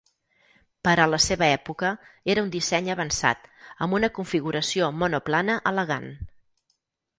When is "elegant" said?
5.75-6.13